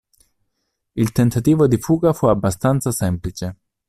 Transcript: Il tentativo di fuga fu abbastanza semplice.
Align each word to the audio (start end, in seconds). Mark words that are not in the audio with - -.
Il 0.95 1.11
tentativo 1.11 1.67
di 1.67 1.77
fuga 1.77 2.11
fu 2.11 2.25
abbastanza 2.25 2.91
semplice. 2.91 3.57